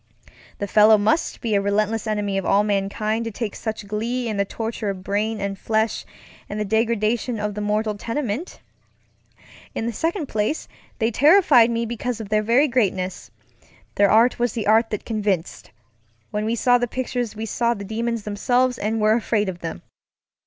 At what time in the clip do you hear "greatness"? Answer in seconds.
12.67-13.29